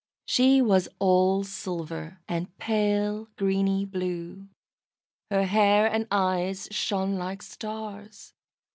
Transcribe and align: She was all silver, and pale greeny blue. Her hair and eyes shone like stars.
She 0.25 0.63
was 0.63 0.89
all 0.97 1.43
silver, 1.43 2.21
and 2.27 2.57
pale 2.57 3.27
greeny 3.35 3.85
blue. 3.85 4.47
Her 5.29 5.43
hair 5.45 5.85
and 5.85 6.07
eyes 6.09 6.67
shone 6.71 7.17
like 7.19 7.43
stars. 7.43 8.33